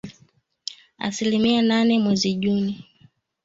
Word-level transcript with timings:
Asilimia 0.97 1.61
nane 1.61 1.99
mwezi 1.99 2.33
Juni. 2.33 2.85